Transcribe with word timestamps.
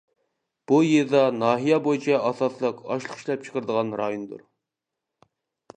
بۇ 0.69 0.77
يېزا 0.85 1.19
ناھىيە 1.41 1.77
بويىچە 1.87 2.17
ئاساسلىق 2.29 2.81
ئاشلىق 2.95 3.15
ئىشلەپچىقىرىدىغان 3.19 3.95
رايوندۇر. 4.03 4.45